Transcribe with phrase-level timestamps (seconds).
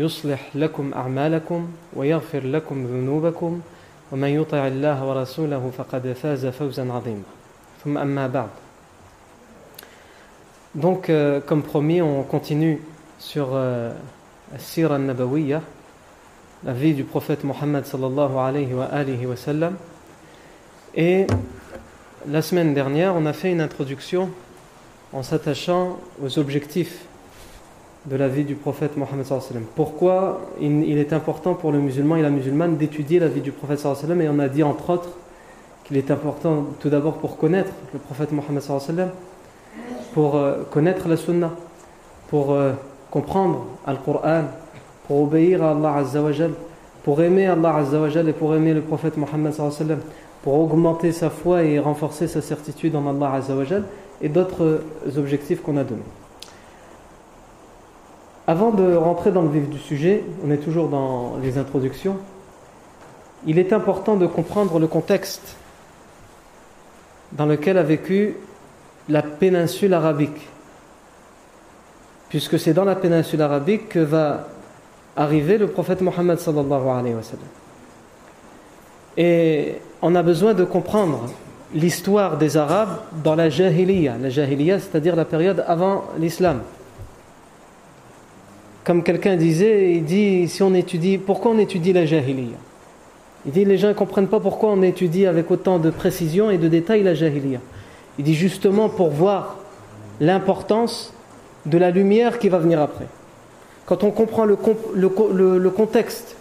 [0.00, 3.60] يصلح لكم أعمالكم ويغفر لكم ذنوبكم
[4.12, 7.22] ومن يطع الله ورسوله فقد فاز فوزا عظيما
[7.84, 8.48] ثم أما بعد
[10.72, 12.80] Donc, euh, comme promis, on continue
[13.18, 13.92] sur euh,
[14.56, 15.62] Sira Nabawiya,
[16.62, 19.74] la vie du prophète Mohammed sallallahu alayhi wa alihi wa sallam.
[20.94, 21.26] Et
[22.28, 24.30] la semaine dernière, on a fait une introduction
[25.12, 27.04] en s'attachant aux objectifs
[28.06, 29.26] de la vie du prophète Mohammed.
[29.76, 33.78] Pourquoi il, est important pour le musulman et la musulmane d'étudier la vie du prophète
[33.78, 35.10] sallam Et on a dit entre autres
[35.84, 39.10] qu'il est important tout d'abord pour connaître le prophète Mohammed sallam,
[40.14, 41.50] pour euh, connaître la sunna,
[42.28, 42.72] pour euh,
[43.10, 44.44] comprendre Al-Qur'an,
[45.06, 46.52] pour obéir à Allah Azza wa Jal,
[47.04, 49.52] pour aimer Allah Azza wa Jal et pour aimer le prophète Mohammed
[50.42, 53.84] pour augmenter sa foi et renforcer sa certitude en Allah Azza wa Jal,
[54.22, 54.80] et d'autres
[55.18, 56.00] objectifs qu'on a donnés.
[58.46, 62.16] Avant de rentrer dans le vif du sujet, on est toujours dans les introductions,
[63.46, 65.56] il est important de comprendre le contexte
[67.32, 68.36] dans lequel a vécu
[69.08, 70.48] la péninsule arabique.
[72.28, 74.48] Puisque c'est dans la péninsule arabique que va
[75.16, 77.14] arriver le prophète Mohammed sallallahu.
[79.16, 81.26] Et on a besoin de comprendre
[81.74, 84.16] l'histoire des Arabes dans la Jahiliya.
[84.20, 86.60] La Jahiliya, c'est-à-dire la période avant l'islam.
[88.90, 92.56] Comme quelqu'un disait, il dit, si on étudie, pourquoi on étudie la Jahiliya?
[93.46, 96.58] Il dit, les gens ne comprennent pas pourquoi on étudie avec autant de précision et
[96.58, 97.60] de détails la Jahiliya.
[98.18, 99.58] Il dit justement pour voir
[100.18, 101.12] l'importance
[101.66, 103.06] de la lumière qui va venir après.
[103.86, 104.56] Quand on comprend le,
[105.70, 106.34] contexte,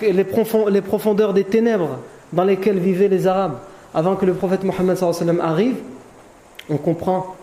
[0.00, 1.98] les, les profondeurs des ténèbres
[2.32, 3.58] dans lesquelles vivaient les Arabes
[3.92, 4.96] avant que le prophète Mohammed
[5.40, 5.78] arrive,
[6.70, 7.34] on comprend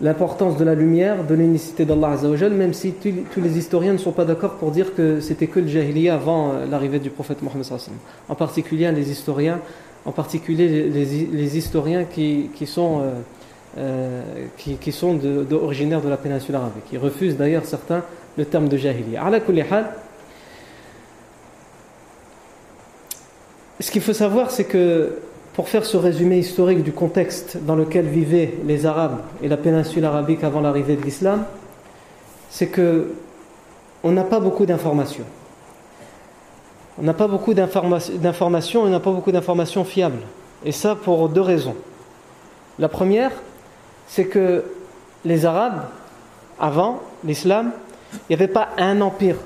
[0.00, 4.12] l'importance de la lumière, de l'unicité d'Allah Azzawajal, même si tous les historiens ne sont
[4.12, 7.66] pas d'accord pour dire que c'était que le jahiliya avant l'arrivée du prophète Mohammed
[8.28, 9.60] En particulier les historiens,
[10.06, 13.10] en particulier les, les, historiens qui, qui sont, euh,
[13.78, 14.22] euh,
[14.56, 18.02] qui, qui, sont de, de, originaires de la péninsule arabique, qui refusent d'ailleurs certains
[18.38, 19.22] le terme de jahiliya.
[23.80, 25.18] Ce qu'il faut savoir, c'est que
[25.60, 30.06] pour faire ce résumé historique du contexte dans lequel vivaient les Arabes et la péninsule
[30.06, 31.44] arabique avant l'arrivée de l'islam,
[32.48, 33.12] c'est que
[34.02, 35.26] on n'a pas beaucoup d'informations.
[36.98, 40.22] On n'a pas beaucoup d'informations on n'a pas beaucoup d'informations fiables.
[40.64, 41.76] Et ça pour deux raisons.
[42.78, 43.32] La première,
[44.08, 44.64] c'est que
[45.26, 45.82] les Arabes,
[46.58, 47.72] avant l'islam,
[48.14, 49.36] il n'y avait pas un empire,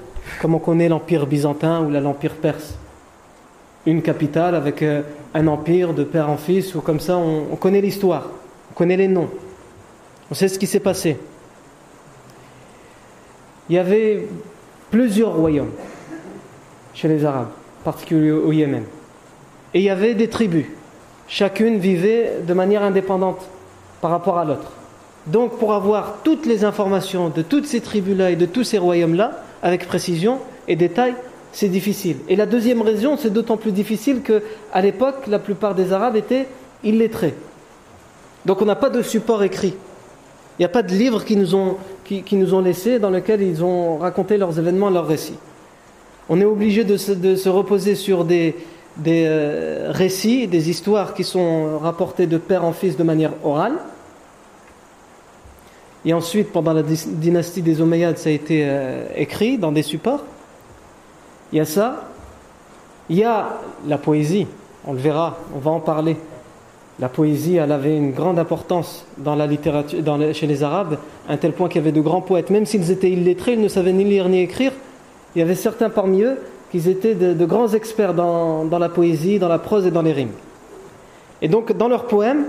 [0.41, 2.75] comme on connaît l'empire byzantin ou l'empire perse.
[3.87, 4.83] Une capitale avec
[5.35, 8.29] un empire de père en fils, ou comme ça, on, on connaît l'histoire,
[8.71, 9.29] on connaît les noms,
[10.31, 11.19] on sait ce qui s'est passé.
[13.69, 14.27] Il y avait
[14.91, 15.73] plusieurs royaumes
[16.95, 17.51] chez les Arabes,
[17.81, 18.85] en particulier au Yémen.
[19.73, 20.67] Et il y avait des tribus.
[21.27, 23.49] Chacune vivait de manière indépendante
[24.01, 24.71] par rapport à l'autre.
[25.27, 29.43] Donc pour avoir toutes les informations de toutes ces tribus-là et de tous ces royaumes-là,
[29.63, 30.39] avec précision
[30.69, 31.15] et détail,
[31.55, 32.17] c'est difficile.
[32.29, 36.49] Et la deuxième raison, c'est d'autant plus difficile qu'à l'époque, la plupart des Arabes étaient
[36.83, 37.35] illettrés.
[38.45, 39.75] Donc on n'a pas de support écrit.
[40.59, 42.25] Il n'y a pas de livres qui nous ont, qui,
[42.65, 45.39] laissés dans lesquels ils ont raconté leurs événements, leurs récits.
[46.29, 48.57] On est obligé de se, reposer sur des,
[48.97, 53.75] des euh, récits, des histoires qui sont rapportées de père en fils de manière orale.
[56.05, 60.25] Et ensuite, pendant la dynastie des Omeyyades, ça a été euh, écrit dans des supports.
[61.55, 62.09] Il y a ça.
[63.09, 64.49] Il y a la poésie.
[64.85, 66.17] On le verra, on va en parler.
[66.99, 70.01] La poésie, elle avait une grande importance dans la littérature,
[70.33, 70.99] chez les Arabes,
[71.29, 73.61] à un tel point qu'il y avait de grands poètes, même s'ils étaient illettrés, ils
[73.61, 74.73] ne savaient ni lire ni écrire.
[75.35, 76.39] Il y avait certains parmi eux
[76.73, 80.13] qu'ils étaient de, grands experts dans, dans, la poésie, dans la prose et dans les
[80.13, 80.35] rimes.
[81.41, 82.47] Et donc, dans leurs poèmes,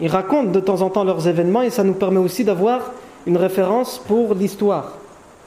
[0.00, 2.92] ils racontent de temps en temps leurs événements et ça nous permet aussi d'avoir
[3.26, 4.94] une référence pour l'histoire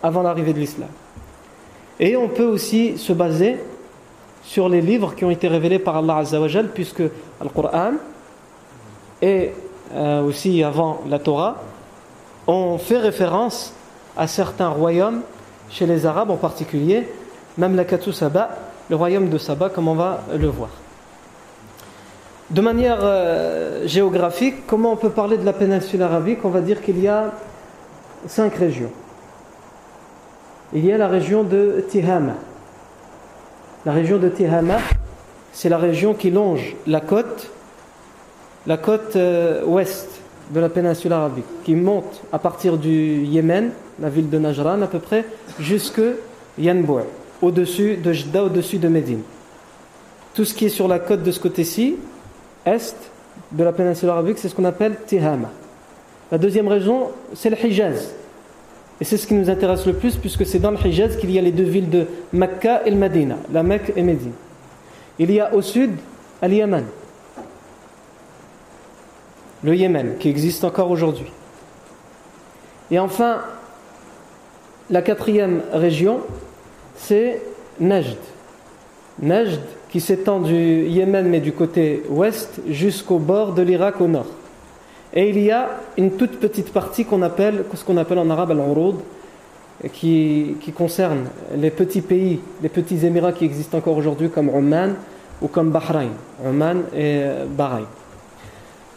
[0.02, 0.88] avant l'arrivée de l'islam.
[2.04, 3.56] Et on peut aussi se baser
[4.44, 7.94] sur les livres qui ont été révélés par Allah Azzawajal, puisque le Coran
[9.22, 9.52] et
[9.96, 11.64] euh, aussi avant la Torah
[12.46, 13.74] ont fait référence
[14.18, 15.22] à certains royaumes
[15.70, 17.08] chez les Arabes en particulier,
[17.58, 18.50] même la Katu Saba,
[18.90, 20.72] le royaume de Saba, comme on va le voir.
[22.50, 26.40] De manière euh, géographique, comment on peut parler de la péninsule arabique?
[26.44, 27.32] On va dire qu'il y a
[28.28, 28.92] cinq régions.
[30.76, 32.34] Il y a la région de Tihama.
[33.86, 34.80] La région de Tihama,
[35.52, 37.52] c'est la région qui longe la côte,
[38.66, 40.10] la côte euh, ouest
[40.50, 44.88] de la péninsule arabique, qui monte à partir du Yémen, la ville de Najran à
[44.88, 45.26] peu près,
[45.60, 46.02] jusque
[46.58, 47.02] Yanbou,
[47.44, 49.22] au-dessus de Jeddah, au-dessus de Médine.
[50.34, 51.98] Tout ce qui est sur la côte de ce côté-ci,
[52.66, 52.96] est
[53.52, 55.52] de la péninsule arabique, c'est ce qu'on appelle Tihama.
[56.32, 58.16] La deuxième région, c'est le Hijaz.
[59.02, 61.40] Et c'est ce qui nous intéresse le plus, puisque c'est dans le Hijaz qu'il y
[61.40, 64.34] a les deux villes de Mecca et Medina, la Mecque et Médine.
[65.20, 65.92] Il y a au sud
[66.42, 66.86] Al-Yaman,
[69.64, 71.32] le Yémen, qui existe encore aujourd'hui.
[72.92, 73.42] Et enfin,
[74.90, 76.20] la quatrième région,
[76.96, 77.42] c'est
[77.80, 78.18] Najd.
[79.22, 84.28] Najd qui s'étend du Yémen mais du côté ouest jusqu'au bord de l'Irak au nord.
[85.14, 88.52] Et il y a une toute petite partie qu'on appelle, ce qu'on appelle en arabe
[88.52, 88.96] al-Urud,
[89.92, 91.26] qui, qui concerne
[91.56, 94.96] les petits pays, les petits émirats qui existent encore aujourd'hui comme Oman
[95.42, 96.12] ou comme Bahreïn.
[96.46, 97.86] Oman et Bahreïn.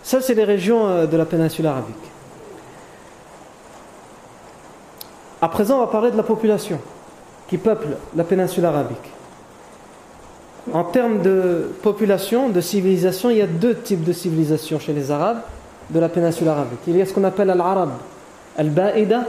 [0.02, 1.96] Ça, c'est les régions euh, de la péninsule arabique.
[5.42, 6.78] À présent, on va parler de la population
[7.48, 9.10] qui peuple la péninsule arabique.
[10.72, 15.10] En termes de population, de civilisation, il y a deux types de civilisation chez les
[15.10, 15.42] Arabes
[15.90, 16.80] de la péninsule arabique.
[16.86, 17.90] Il y a ce qu'on appelle al-Arab
[18.56, 19.24] al-Ba'ida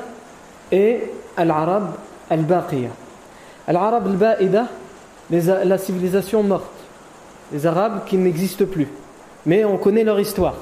[0.71, 1.04] et
[1.36, 1.92] al-Arab
[2.30, 2.89] al-Baqiya.
[3.68, 4.68] Al-Arab al-Ba'ida,
[5.30, 6.65] la civilisation morte.
[7.51, 8.88] Les Arabes qui n'existent plus.
[9.45, 10.56] Mais on connaît leur histoire.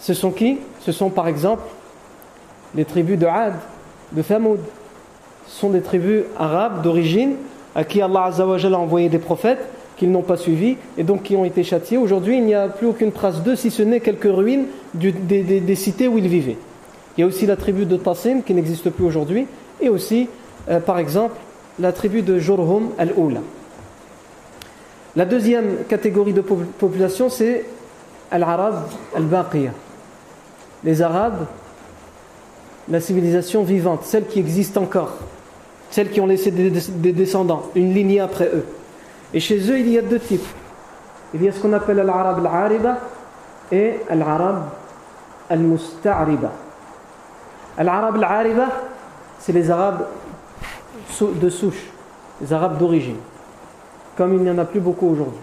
[0.00, 0.58] Ce sont qui?
[0.80, 1.64] Ce sont par exemple
[2.74, 3.54] les tribus de Had,
[4.12, 4.60] de Thamoud.
[5.46, 7.36] Ce sont des tribus arabes d'origine
[7.74, 9.66] à qui Allah a envoyé des prophètes
[9.98, 11.98] qu'ils n'ont pas suivis et donc qui ont été châtiés.
[11.98, 16.08] Aujourd'hui, il n'y a plus aucune trace d'eux, si ce n'est quelques ruines des, cités
[16.08, 16.56] où ils vivaient.
[17.16, 19.46] Il y a aussi la tribu de Tassim qui n'existe plus aujourd'hui,
[19.80, 20.28] et aussi,
[20.68, 21.34] euh, par exemple,
[21.78, 23.40] la tribu de Jurhum al-Oula.
[25.16, 27.64] La deuxième catégorie de population, c'est
[28.30, 28.74] Al-Arab
[29.16, 29.72] al-Baqiya.
[30.84, 31.46] Les Arabes,
[32.88, 35.18] la civilisation vivante, celle qui existe encore
[35.90, 38.64] celles qui ont laissé des, descendants, une lignée après eux.
[39.34, 40.46] Et chez eux, il y a deux types.
[41.34, 42.98] Il y a ce qu'on appelle l'arabe al-ariba
[43.70, 44.62] et l'arabe
[45.50, 46.50] al-musta'riba.
[47.78, 48.66] L'arabe al-ariba,
[49.38, 50.06] c'est les arabes
[51.20, 51.90] de souche,
[52.40, 53.16] les arabes d'origine.
[54.16, 55.40] Comme il n'y en a plus beaucoup aujourd'hui.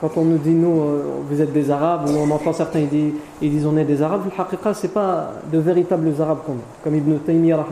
[0.00, 2.88] Quand on nous dit, nous, euh, vous êtes des arabes, ou on entend certains, ils
[2.88, 6.58] disent, ils disent on est des arabes, le ce n'est pas de véritables arabes comme,
[6.82, 7.64] comme Ibn Taymiyyah,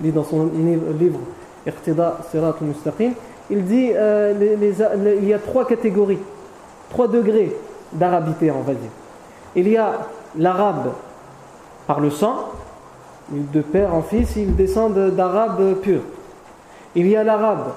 [0.00, 0.50] dit dans son
[1.00, 1.18] livre
[1.66, 3.14] Iqtida Sirat al-Mustaqim,
[3.52, 4.32] il dit euh,
[5.20, 6.18] il y a trois catégories,
[6.90, 7.54] trois degrés
[7.92, 8.90] d'arabité, on va dire.
[9.54, 9.92] Il y a
[10.38, 10.92] l'arabe
[11.86, 12.46] par le sang,
[13.30, 16.00] de père en fils, il descend d'arabe pur.
[16.94, 17.72] Il y a l'arabe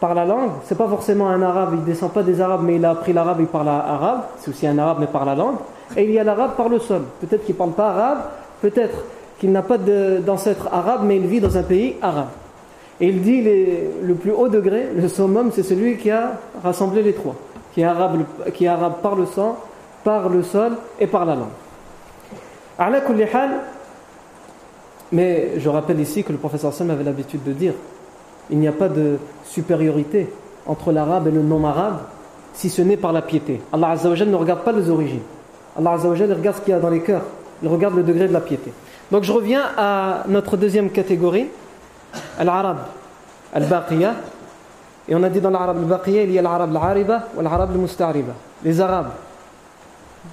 [0.00, 2.84] par la langue, c'est pas forcément un arabe, il descend pas des arabes, mais il
[2.86, 5.56] a appris l'arabe, il parle arabe, c'est aussi un arabe, mais par la langue.
[5.96, 7.02] Et il y a l'arabe par le sol.
[7.20, 8.18] Peut-être qu'il parle pas arabe,
[8.62, 9.04] peut-être
[9.38, 12.28] qu'il n'a pas d'ancêtre arabe, mais il vit dans un pays arabe.
[13.00, 13.42] Et il dit
[14.02, 17.34] le plus haut degré, le summum, c'est celui qui a rassemblé les trois,
[17.72, 19.56] qui est arabe, qui arabe par le sang,
[20.04, 21.48] par le sol et par la langue.
[25.12, 27.74] Mais je rappelle ici que le professeur Sam avait l'habitude de dire
[28.50, 30.28] il n'y a pas de supériorité
[30.66, 31.98] entre l'arabe et le non-arabe
[32.52, 33.60] si ce n'est par la piété.
[33.72, 35.22] Allah ne regarde pas les origines.
[35.76, 37.22] Allah regarde ce qu'il y a dans les cœurs.
[37.62, 38.72] Il regarde le degré de la piété.
[39.10, 41.46] Donc je reviens à notre deuxième catégorie,
[42.42, 42.80] l'arabe
[43.52, 44.14] al-baqiya.
[45.08, 48.32] Et on a dit dans l'arabe al-baqiya, il y a l'arabe al-ariba ou l'arabe al-musta'riba.
[48.64, 49.10] Les arabes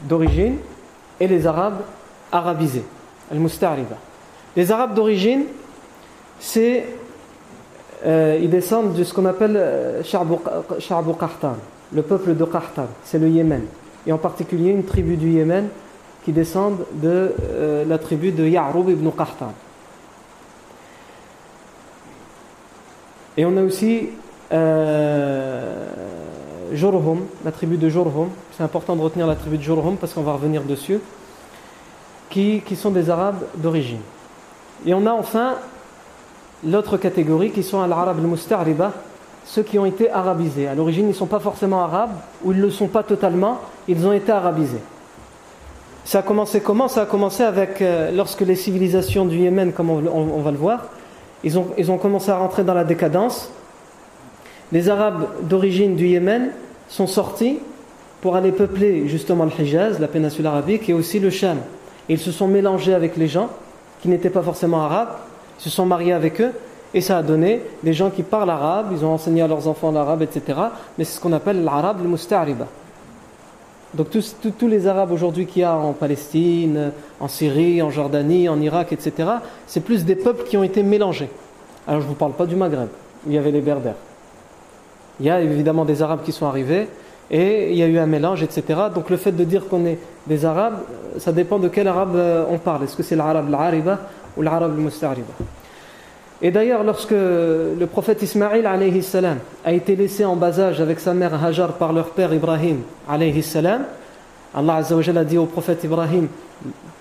[0.04, 0.58] d'origine
[1.20, 1.82] et les arabes
[2.32, 2.84] arabisés,
[3.32, 3.96] al-musta'riba.
[4.56, 5.46] Les arabes d'origine,
[6.40, 6.86] c'est
[8.06, 10.02] euh, ils descendent de ce qu'on appelle euh,
[11.94, 13.64] le peuple de Qahtan, c'est le Yémen.
[14.06, 15.68] Et en particulier une tribu du Yémen
[16.24, 19.54] qui descendent de euh, la tribu de Ya'rub ibn Qahtan.
[23.38, 24.10] Et on a aussi
[24.52, 25.88] euh,
[26.74, 28.30] Jurhum, la tribu de Jurhum.
[28.58, 31.00] C'est important de retenir la tribu de Jurhum parce qu'on va revenir dessus.
[32.30, 34.02] Qui, qui sont des Arabes d'origine.
[34.86, 35.56] Et on a enfin
[36.66, 38.94] l'autre catégorie qui sont l'arabe al-musta'riba,
[39.46, 40.68] ceux qui ont été arabisés.
[40.68, 43.60] À l'origine, ils ne sont pas forcément arabes ou ils ne le sont pas totalement,
[43.88, 44.82] ils ont été arabisés.
[46.04, 46.88] Ça a commencé comment?
[46.88, 50.86] Ça a commencé avec euh, lorsque les civilisations du Yémen, comme on, va le voir,
[51.44, 53.50] ils ont, ils ont commencé à rentrer dans la décadence.
[54.72, 56.52] Les Arabes d'origine du Yémen
[56.90, 57.60] sont sortis
[58.22, 61.58] pour aller peupler justement le Hijaz, la péninsule arabique, et aussi le Sham.
[62.10, 63.50] ils se sont mélangés avec les gens
[64.02, 65.16] qui n'étaient pas forcément arabes,
[65.60, 66.52] ils se sont mariés avec eux,
[66.94, 69.92] et ça a donné des gens qui parlent arabe, ils ont enseigné à leurs enfants
[69.92, 70.60] l'arabe, etc.
[70.98, 72.68] Mais c'est ce qu'on appelle l'arabe le musta'riba.
[73.98, 78.62] Donc tous, les arabes aujourd'hui qu'il y a en Palestine, en Syrie, en Jordanie, en
[78.62, 79.28] Irak, etc.,
[79.66, 81.30] c'est plus des peuples qui ont été mélangés.
[81.88, 82.90] Alors je ne vous parle pas du Maghreb,
[83.26, 83.96] il y avait les berbères.
[85.20, 86.88] Il y a évidemment des arabes qui sont arrivés,
[87.32, 88.82] et il y a eu un mélange, etc.
[88.94, 90.78] Donc le fait de dire qu'on est des arabes,
[91.18, 92.84] ça dépend de quel arabe euh, on parle.
[92.84, 94.00] Est-ce que c'est l'arabe l'ariba
[94.38, 94.84] ou l'arabe le
[96.42, 101.44] Et d'ailleurs, lorsque le prophète Ismaïl a été laissé en bas âge avec sa mère
[101.44, 106.28] Hajar par leur père Ibrahim Allah a dit au prophète Ibrahim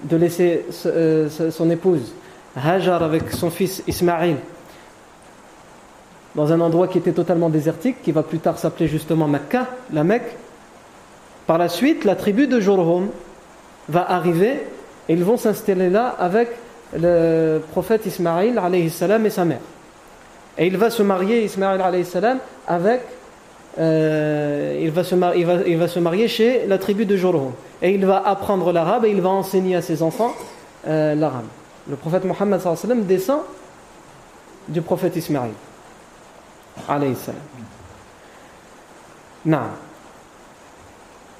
[0.02, 2.14] de laisser euh, son épouse
[2.56, 4.36] Hajar avec son fils Ismaïl
[6.34, 10.04] dans un endroit qui était totalement désertique, qui va plus tard s'appeler justement Mecca, la
[10.04, 10.36] Mecque.
[11.46, 13.08] Par la suite, la tribu de Jorhum
[13.88, 14.60] va arriver
[15.08, 16.50] et ils vont s'installer là avec
[16.94, 19.60] le prophète Ismaïl alayhi salam et sa mère.
[20.58, 23.02] Et il va se marier, Ismaïl alayhi salam, avec.
[23.78, 27.14] Euh, il, va se marier, il, va, il, va, se marier chez la tribu de
[27.16, 27.52] Jorhum.
[27.82, 30.34] Et il va apprendre l'arabe et il va enseigner à ses enfants
[30.86, 31.44] euh, l'arabe.
[31.88, 32.60] Le prophète Mohammed
[33.06, 33.40] descend
[34.68, 35.52] du prophète Ismaïl.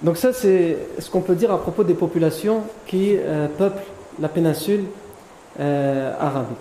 [0.03, 3.83] Donc ça c'est ce qu'on peut dire à propos des populations qui euh, peuplent
[4.21, 4.85] la péninsule
[5.61, 6.57] euh, arabique.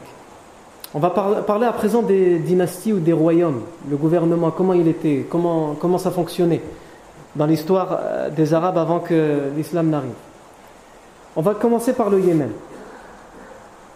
[0.93, 5.25] On va parler à présent des dynasties ou des royaumes, le gouvernement, comment il était,
[5.29, 6.61] comment, comment ça fonctionnait
[7.35, 10.13] dans l'histoire euh, des Arabes avant que l'islam n'arrive.
[11.35, 12.51] On va commencer par le Yémen.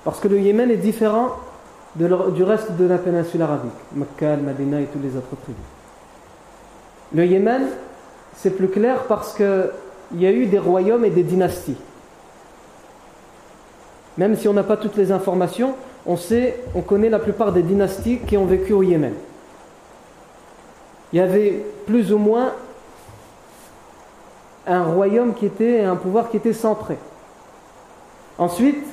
[0.03, 1.38] Parce que le Yémen est différent
[1.96, 5.63] du reste de la péninsule arabique, Mecca, Medina et tous les autres tribus.
[7.13, 7.63] Le Yémen,
[8.36, 11.77] c'est plus clair parce qu'il y a eu des royaumes et des dynasties.
[14.20, 17.62] Même si on n'a pas toutes les informations, on sait, on connaît la plupart des
[17.62, 19.14] dynasties qui ont vécu au Yémen.
[21.14, 22.52] Il y avait plus ou moins
[24.68, 26.98] un royaume qui était, un pouvoir qui était centré.
[28.38, 28.84] Ensuite,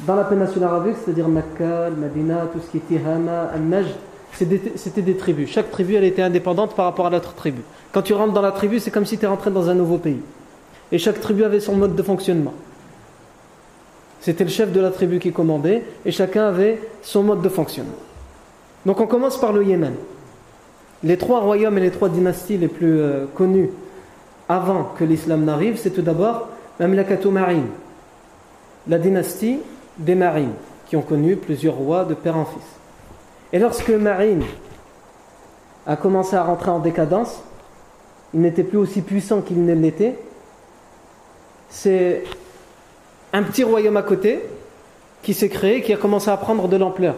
[0.00, 3.94] dans la péninsule arabique, c'est-à-dire Mecca, Medina, tout ce qui est Tihama, Al-Najd,
[4.76, 5.48] c'était des tribus.
[5.48, 7.62] Chaque tribu, elle était indépendante par rapport à l'autre tribu.
[7.92, 9.96] Quand tu rentres dans la tribu, c'est comme si tu es rentré dans un nouveau
[9.96, 10.20] pays.
[10.92, 12.52] Et chaque tribu avait son mode de fonctionnement.
[14.24, 17.92] C'était le chef de la tribu qui commandait, et chacun avait son mode de fonctionnement.
[18.86, 19.92] Donc on commence par le Yémen.
[21.02, 23.68] Les trois royaumes et les trois dynasties les plus euh, connues
[24.48, 26.48] avant que l'islam n'arrive, c'est tout d'abord
[26.80, 27.64] Mamlakatu Ma'in,
[28.88, 29.58] la dynastie
[29.98, 30.54] des marines
[30.86, 32.64] qui ont connu plusieurs rois de père en fils.
[33.52, 34.42] Et lorsque Marine
[35.86, 37.42] a commencé à rentrer en décadence,
[38.32, 40.18] il n'était plus aussi puissant qu'il ne l'était.
[41.68, 42.24] C'est
[43.34, 44.40] un petit royaume à côté
[45.22, 47.16] qui s'est créé, qui a commencé à prendre de l'ampleur,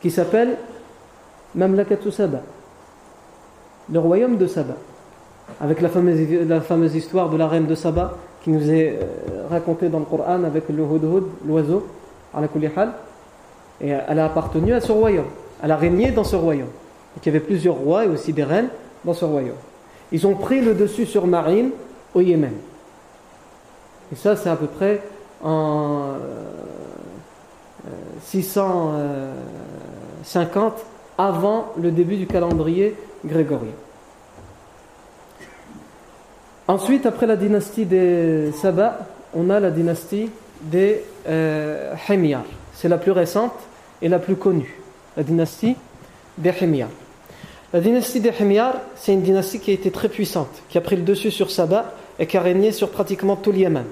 [0.00, 0.56] qui s'appelle
[1.54, 2.40] Mamlakatu Saba,
[3.92, 4.76] le royaume de Saba,
[5.60, 9.46] avec la fameuse, la fameuse histoire de la reine de Saba qui nous est euh,
[9.50, 11.86] raconté dans le Coran avec le hudhud, l'oiseau,
[12.34, 12.48] à la
[13.80, 15.26] Et elle a appartenu à ce royaume.
[15.62, 16.68] Elle a régné dans ce royaume.
[17.16, 18.68] il y avait plusieurs rois et aussi des reines
[19.04, 19.56] dans ce royaume.
[20.12, 21.70] Ils ont pris le dessus sur Marine
[22.14, 22.52] au Yémen.
[24.12, 25.02] Et ça, c'est à peu près
[25.42, 26.14] en
[28.22, 29.36] 650 euh,
[30.36, 30.70] euh,
[31.18, 32.94] avant le début du calendrier
[33.24, 33.72] grégorien.
[36.66, 40.30] Ensuite, après la dynastie des Saba, on a la dynastie
[40.62, 41.94] des euh,
[42.74, 43.52] C'est la plus récente
[44.00, 44.80] et la plus connue.
[45.16, 45.76] La dynastie
[46.38, 46.88] des Himyar.
[47.72, 50.96] La dynastie des Himyar, c'est une dynastie qui a été très puissante, qui a pris
[50.96, 53.84] le dessus sur Saba et qui a régné sur pratiquement tout le Yémen.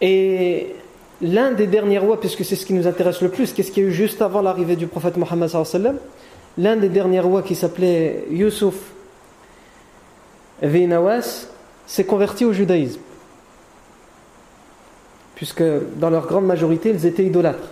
[0.00, 0.74] Et
[1.20, 3.86] l'un des derniers rois, puisque c'est ce qui nous intéresse le plus, qu'est-ce qu'il y
[3.86, 5.50] a eu juste avant l'arrivée du prophète Mohammed
[6.58, 8.74] l'un des derniers rois qui s'appelait Yusuf
[10.60, 11.46] Veinawas
[11.86, 13.00] s'est converti au judaïsme.
[15.36, 15.62] Puisque
[15.96, 17.68] dans leur grande majorité, ils étaient idolâtres.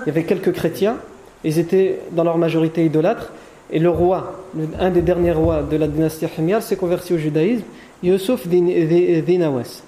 [0.00, 0.98] Il y avait quelques chrétiens,
[1.42, 3.32] ils étaient dans leur majorité idolâtres.
[3.70, 4.44] Et le roi,
[4.78, 7.64] un des derniers rois de la dynastie Himyar, s'est converti au judaïsme,
[8.02, 9.82] Yusuf Dinawas.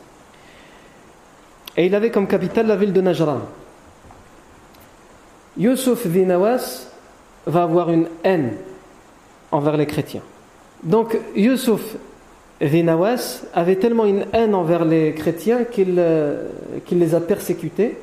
[1.76, 3.40] Et il avait comme capitale la ville de Najran.
[5.56, 6.88] Yusuf Dinawas
[7.46, 8.52] va avoir une haine
[9.50, 10.22] envers les chrétiens.
[10.82, 11.96] Donc Yusuf
[12.60, 16.48] Dinawas avait tellement une haine envers les chrétiens qu'il euh,
[16.90, 17.96] les a persécutés,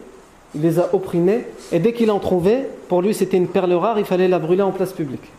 [0.55, 4.00] il les a opprimés, et dès qu'il en trouvait, pour lui c'était une perle rare,
[4.00, 5.31] il fallait la brûler en place publique.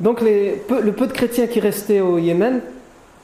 [0.00, 2.60] Donc le peu de chrétiens qui restaient au Yémen,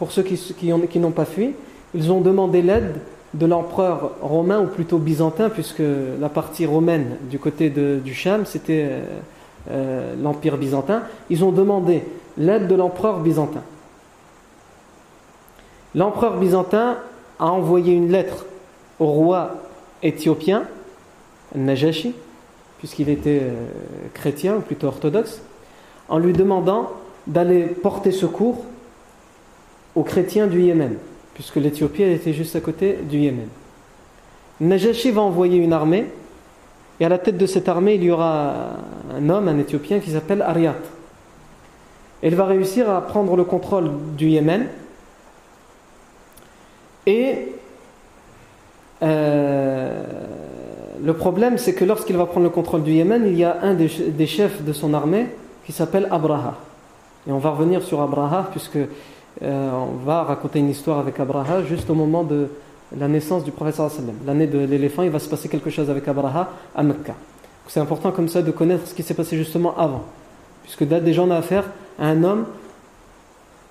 [0.01, 1.53] pour ceux qui, n'ont pas fui,
[1.95, 2.95] ils ont demandé l'aide
[3.35, 5.83] de l'empereur romain, ou plutôt byzantin, puisque
[6.19, 9.03] la partie romaine du côté du Cham, c'était euh,
[9.71, 11.03] euh, l'empire byzantin.
[11.29, 12.03] Ils ont demandé
[12.39, 13.61] l'aide de l'empereur byzantin.
[15.95, 16.97] L'empereur byzantin
[17.39, 18.47] a envoyé une lettre
[18.99, 19.57] au roi
[20.03, 20.63] éthiopien,
[21.55, 22.15] Najashi,
[22.79, 23.67] puisqu'il était euh,
[24.15, 25.43] chrétien, ou plutôt orthodoxe,
[26.11, 26.91] en lui demandant
[27.27, 28.65] d'aller porter secours
[29.95, 30.97] aux chrétiens du Yémen,
[31.35, 33.49] puisque l'Éthiopie était juste à côté du Yémen.
[34.61, 36.07] Najashi va envoyer une armée,
[36.99, 38.55] et à la tête de cette armée, il y aura
[39.17, 40.75] un homme, un Éthiopien, qui s'appelle Ariat.
[42.23, 44.67] Il va réussir à prendre le contrôle du Yémen,
[47.07, 47.53] et
[49.03, 50.03] euh,
[51.03, 53.75] le problème, c'est que lorsqu'il va prendre le contrôle du Yémen, il y a un
[53.75, 55.27] des chefs de son armée
[55.71, 56.57] qui s'appelle Abraha.
[57.29, 61.63] Et on va revenir sur Abraha puisque euh, on va raconter une histoire avec Abraha
[61.63, 62.49] juste au moment de
[62.99, 63.81] la naissance du prophète.
[64.27, 67.15] L'année de l'éléphant, il va se passer quelque chose avec Abraha à Mecca.
[67.69, 70.03] C'est important comme ça de connaître ce qui s'est passé justement avant.
[70.65, 71.67] Puisque déjà on a affaire
[72.01, 72.47] à un homme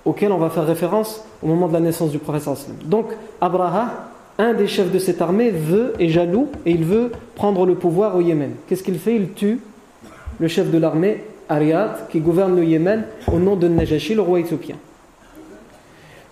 [0.06, 2.48] auquel on va faire référence au moment de la naissance du prophète.
[2.86, 3.08] Donc
[3.42, 7.74] Abraha, un des chefs de cette armée, veut, est jaloux et il veut prendre le
[7.74, 8.52] pouvoir au Yémen.
[8.66, 9.16] Qu'est-ce qu'il fait?
[9.16, 9.60] Il tue
[10.38, 14.40] le chef de l'armée Ariad, qui gouverne le Yémen au nom de Najashi, le roi
[14.40, 14.76] éthiopien.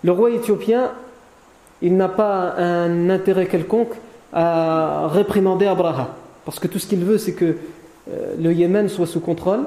[0.03, 0.91] Le roi éthiopien,
[1.81, 3.93] il n'a pas un intérêt quelconque
[4.31, 7.57] à réprimander Abraha, parce que tout ce qu'il veut, c'est que
[8.11, 9.65] euh, le Yémen soit sous contrôle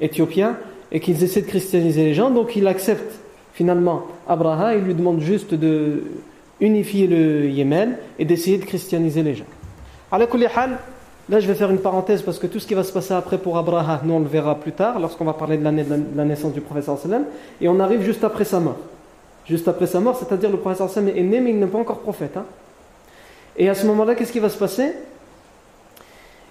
[0.00, 0.56] éthiopien
[0.90, 2.30] et qu'ils essaient de christianiser les gens.
[2.30, 3.20] Donc il accepte
[3.52, 6.02] finalement Abraha et lui demande juste de
[6.60, 9.44] unifier le Yémen et d'essayer de christianiser les gens.
[11.28, 13.36] Là, je vais faire une parenthèse parce que tout ce qui va se passer après
[13.36, 16.62] pour Abraha, nous on le verra plus tard, lorsqu'on va parler de la naissance du
[16.62, 17.24] prophète sallam,
[17.60, 18.78] et on arrive juste après sa mort.
[19.46, 21.98] Juste après sa mort, c'est-à-dire le prophète sallam est né, mais il n'est pas encore
[21.98, 22.36] prophète.
[22.36, 22.44] Hein.
[23.58, 24.92] Et à ce moment-là, qu'est-ce qui va se passer?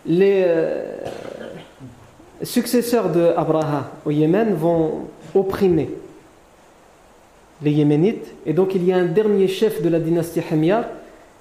[0.05, 0.85] Les euh,
[2.43, 5.89] successeurs de Abraha au Yémen vont opprimer
[7.63, 10.83] les Yéménites, et donc il y a un dernier chef de la dynastie Hamiyar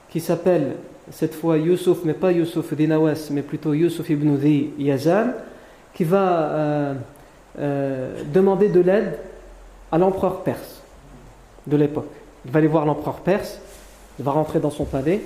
[0.08, 0.76] qui s'appelle
[1.10, 5.32] cette fois Yusuf, mais pas Yusuf Dinawas, mais plutôt Yusuf ibn Di Yazan,
[5.94, 6.94] qui va euh,
[7.58, 9.18] euh, demander de l'aide
[9.92, 10.82] à l'empereur perse
[11.66, 12.10] de l'époque.
[12.44, 13.58] Il va aller voir l'empereur perse,
[14.18, 15.22] il va rentrer dans son palais.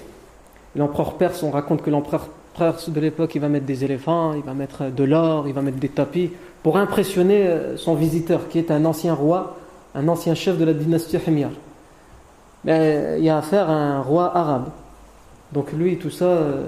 [0.76, 4.42] L'empereur perse, on raconte que l'empereur perse de l'époque, il va mettre des éléphants, il
[4.42, 6.30] va mettre de l'or, il va mettre des tapis,
[6.62, 9.56] pour impressionner euh, son visiteur, qui est un ancien roi,
[9.94, 11.50] un ancien chef de la dynastie Himyar.
[12.64, 14.68] Mais il y a affaire à un roi arabe.
[15.52, 16.64] Donc lui, tout ça, euh,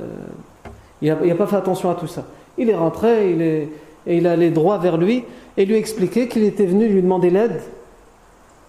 [1.01, 2.25] il n'a pas fait attention à tout ça.
[2.59, 3.69] Il est rentré, il est,
[4.07, 5.25] et il allait droit vers lui
[5.57, 7.61] et lui expliquer qu'il était venu lui demander l'aide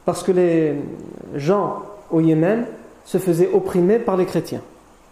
[0.05, 0.75] parce que les
[1.35, 2.65] gens au Yémen
[3.05, 4.61] se faisaient opprimer par les chrétiens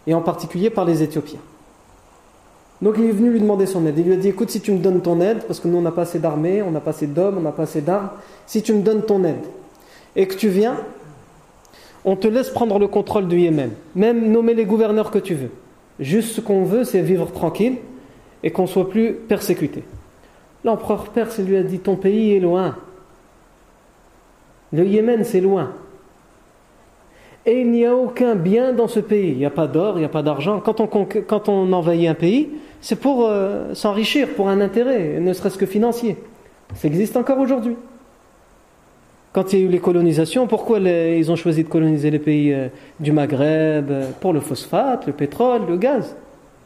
[0.07, 1.39] et en particulier par les Éthiopiens.
[2.81, 3.97] Donc il est venu lui demander son aide.
[3.97, 5.81] Il lui a dit écoute, si tu me donnes ton aide, parce que nous on
[5.81, 8.09] n'a pas assez d'armée, on n'a pas assez d'hommes, on n'a pas assez d'armes,
[8.47, 9.45] si tu me donnes ton aide
[10.15, 10.77] et que tu viens,
[12.05, 15.51] on te laisse prendre le contrôle du Yémen, même nommer les gouverneurs que tu veux.
[15.99, 17.77] Juste ce qu'on veut, c'est vivre tranquille
[18.43, 19.83] et qu'on soit plus persécuté.
[20.63, 22.75] L'empereur perse lui a dit Ton pays est loin.
[24.73, 25.71] Le Yémen, c'est loin.
[27.45, 29.31] Et il n'y a aucun bien dans ce pays.
[29.31, 30.59] Il n'y a pas d'or, il n'y a pas d'argent.
[30.59, 32.49] Quand on, envahit un pays,
[32.81, 36.17] c'est pour euh, s'enrichir, pour un intérêt, ne serait-ce que financier.
[36.75, 37.75] Ça existe encore aujourd'hui.
[39.33, 42.53] Quand il y a eu les colonisations, pourquoi ils ont choisi de coloniser les pays
[42.53, 42.67] euh,
[42.99, 46.15] du Maghreb euh, Pour le phosphate, le pétrole, le gaz?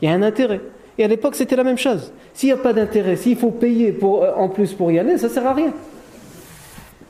[0.01, 0.62] Il y a un intérêt.
[0.97, 2.12] Et à l'époque, c'était la même chose.
[2.34, 5.28] S'il n'y a pas d'intérêt, s'il faut payer euh, en plus pour y aller, ça
[5.28, 5.73] ne sert à rien.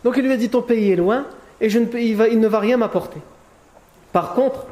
[0.03, 1.25] Donc il lui a dit ton pays est loin
[1.61, 3.19] et il, ne va rien m'apporter.
[4.11, 4.67] Par contre,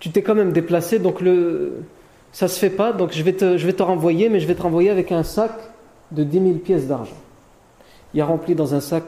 [0.00, 1.82] tu t'es quand même déplacé, donc le,
[2.32, 4.48] ça ne se fait pas, donc je vais, te, je vais te renvoyer, mais je
[4.48, 5.52] vais te renvoyer avec un sac
[6.10, 7.16] de 10 000 pièces d'argent.
[8.14, 9.04] Il a rempli dans un sac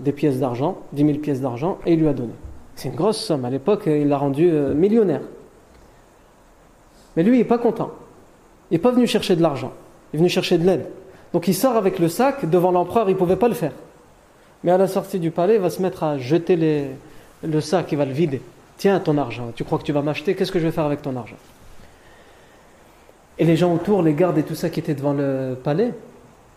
[0.00, 2.32] des pièces d'argent, 10 000 pièces d'argent, et il lui a donné.
[2.76, 3.44] C'est une grosse somme.
[3.44, 5.22] À l'époque, il l'a rendu euh, millionnaire.
[7.16, 7.90] Mais lui, il n'est pas content.
[8.70, 9.72] Il n'est pas venu chercher de l'argent.
[10.12, 10.86] Il est venu chercher de l'aide.
[11.32, 13.72] Donc il sort avec le sac devant l'empereur, il ne pouvait pas le faire.
[14.64, 16.56] Mais à la sortie du palais, il va se mettre à jeter
[17.42, 18.40] le sac, il va le vider.
[18.76, 21.02] Tiens ton argent, tu crois que tu vas m'acheter, qu'est-ce que je vais faire avec
[21.02, 21.36] ton argent?
[23.38, 25.92] Et les gens autour, les gardes et tout ça qui étaient devant le palais,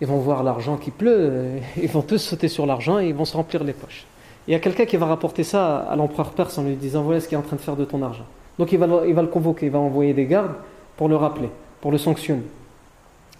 [0.02, 1.44] ils vont voir l'argent qui pleut,
[1.82, 4.06] ils vont tous sauter sur l'argent et ils vont se remplir les poches.
[4.48, 7.20] Il y a quelqu'un qui va rapporter ça à l'empereur perse en lui disant voilà
[7.20, 8.26] ce qu'il est en train de faire de ton argent.
[8.58, 10.54] Donc il va, il va le convoquer, il va envoyer des gardes
[10.98, 12.44] pour le rappeler, pour le sanctionner.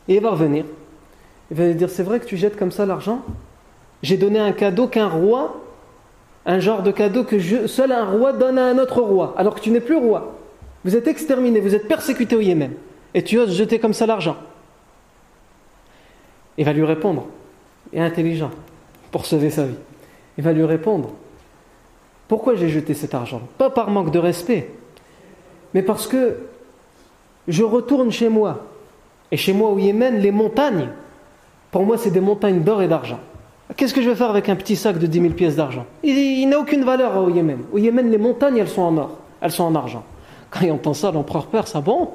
[0.08, 0.66] Et il va revenir.
[1.50, 3.22] Il va lui dire c'est vrai que tu jettes comme ça l'argent?
[4.04, 5.62] J'ai donné un cadeau qu'un roi,
[6.46, 9.60] un genre de cadeau que seul un roi donne à un autre roi, alors que
[9.60, 10.38] tu n'es plus roi.
[10.86, 12.72] Vous êtes exterminé, vous êtes persécuté au Yémen.
[13.14, 14.38] Et tu oses jeter comme ça l'argent.
[16.62, 17.26] Il va lui répondre,
[17.92, 18.52] et intelligent,
[19.12, 19.80] pour sauver sa vie.
[20.38, 21.10] Il va lui répondre,
[22.28, 23.42] pourquoi j'ai jeté cet argent?
[23.58, 24.70] Pas par manque de respect,
[25.74, 26.38] mais parce que
[27.48, 28.68] je retourne chez moi.
[29.32, 30.90] Et chez moi au Yémen, les montagnes,
[31.72, 33.20] pour moi, c'est des montagnes d'or et d'argent.
[33.76, 35.88] Qu'est-ce que je vais faire avec un petit sac de 10 000 pièces d'argent?
[36.04, 37.62] Il, n'a aucune valeur au Yémen.
[37.74, 40.04] Au Yémen, les montagnes, elles sont en or, elles sont en argent.
[40.52, 42.12] Quand il entend ça, l'empereur perse, ah bon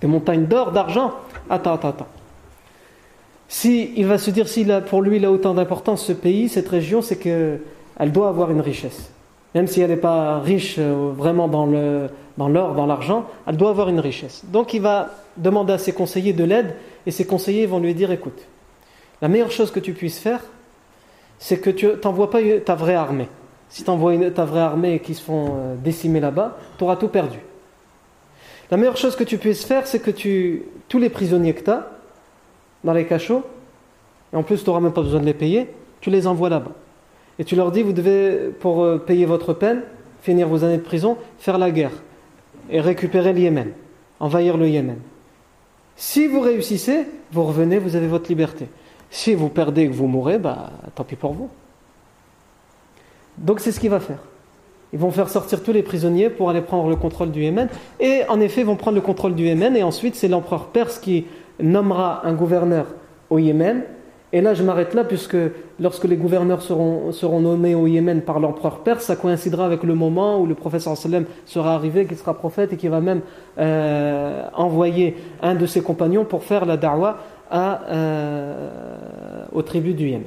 [0.00, 1.14] Des montagnes d'or, d'argent
[1.50, 2.06] Attends, attends, attends.
[3.48, 6.68] Si il va se dire si pour lui il a autant d'importance ce pays, cette
[6.68, 9.10] région, c'est qu'elle doit avoir une richesse.
[9.54, 13.88] Même si elle n'est pas riche euh, vraiment dans l'or, dans, l'argent, elle doit avoir
[13.88, 14.44] une richesse.
[14.52, 16.74] Donc il va demander à ses conseillers de l'aide
[17.06, 18.38] et ses conseillers vont lui dire écoute,
[19.22, 20.40] la meilleure chose que tu puisses faire,
[21.38, 23.28] c'est que tu n'envoies pas ta vraie armée.
[23.68, 27.08] Si tu envoies ta vraie armée qui se font euh, décimer là-bas, tu auras tout
[27.08, 27.38] perdu.
[28.70, 31.70] La meilleure chose que tu puisses faire, c'est que tu, tous les prisonniers que tu
[31.70, 31.95] as,
[32.86, 33.42] dans les cachots,
[34.32, 35.68] et en plus tu n'auras même pas besoin de les payer,
[36.00, 36.72] tu les envoies là-bas.
[37.38, 39.82] Et tu leur dis, vous devez, pour euh, payer votre peine,
[40.22, 41.90] finir vos années de prison, faire la guerre
[42.70, 43.72] et récupérer le Yémen,
[44.20, 44.98] envahir le Yémen.
[45.96, 48.68] Si vous réussissez, vous revenez, vous avez votre liberté.
[49.10, 51.50] Si vous perdez et que vous mourrez, bah, tant pis pour vous.
[53.38, 54.18] Donc c'est ce qu'il va faire.
[54.92, 57.68] Ils vont faire sortir tous les prisonniers pour aller prendre le contrôle du Yémen.
[57.98, 59.76] Et en effet, ils vont prendre le contrôle du Yémen.
[59.76, 61.26] Et ensuite, c'est l'empereur perse qui
[61.60, 62.86] nommera un gouverneur
[63.30, 63.82] au Yémen.
[64.32, 65.36] Et là, je m'arrête là, puisque
[65.80, 70.40] lorsque les gouverneurs seront, nommés au Yémen par l'empereur perse, ça coïncidera avec le moment
[70.40, 73.20] où le prophète sallam sera arrivé, qu'il sera prophète et qui va même
[73.58, 77.18] euh, envoyer un de ses compagnons pour faire la da'wah
[77.52, 80.26] euh, aux tribus du Yémen.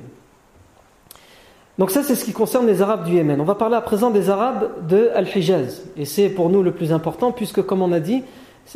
[1.77, 3.39] Donc ça, c'est ce qui concerne les Arabes du Yémen.
[3.39, 5.85] On va parler à présent des Arabes de Al-Hijaz.
[5.97, 8.23] Et c'est pour nous le plus important, puisque comme on a dit,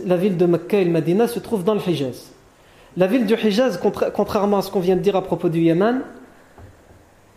[0.06, 2.33] la ville de Mecca et le Medina se trouve dans le Hijaz.
[2.96, 3.80] La ville du Hijaz,
[4.14, 6.02] contrairement à ce qu'on vient de dire à propos du Yémen,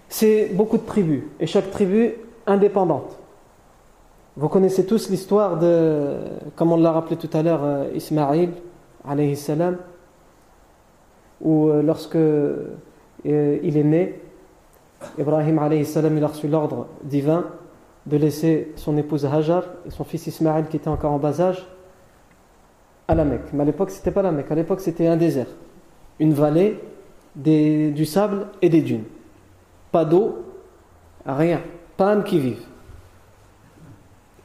[0.08, 2.12] c'est beaucoup de tribus, et chaque tribu
[2.46, 3.18] indépendante.
[4.36, 6.16] Vous connaissez tous l'histoire de,
[6.56, 8.50] comme on l'a rappelé tout à l'heure, euh, Ismaïl,
[11.40, 12.66] où euh, lorsque euh,
[13.24, 14.20] il est né,
[15.18, 17.46] Ibrahim alayhi salam, il a reçu l'ordre divin
[18.04, 21.66] de laisser son épouse Hajar et son fils Ismaïl qui était encore en bas âge
[23.08, 23.52] à la Mecque.
[23.52, 24.50] Mais à l'époque, c'était pas la Mecque.
[24.50, 25.46] À l'époque, c'était un désert.
[26.18, 26.78] Une vallée,
[27.36, 29.04] du sable et des dunes.
[29.92, 30.44] Pas d'eau,
[31.26, 31.60] rien.
[31.96, 32.62] Pas âme qui vive.